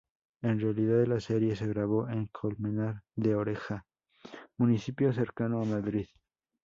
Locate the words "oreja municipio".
3.35-5.13